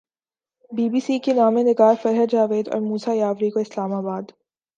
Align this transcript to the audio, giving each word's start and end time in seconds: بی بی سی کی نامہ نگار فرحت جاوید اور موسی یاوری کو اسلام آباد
بی 0.71 0.85
بی 0.89 0.99
سی 0.99 1.15
کی 1.19 1.33
نامہ 1.33 1.59
نگار 1.59 1.95
فرحت 2.01 2.31
جاوید 2.31 2.69
اور 2.69 2.81
موسی 2.81 3.17
یاوری 3.17 3.49
کو 3.49 3.59
اسلام 3.59 3.93
آباد 3.93 4.31